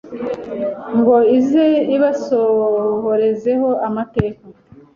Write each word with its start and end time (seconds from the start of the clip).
ngo 0.97 1.15
ize 1.37 1.65
ibasohorezeho 1.95 3.69
amateka 3.87 4.43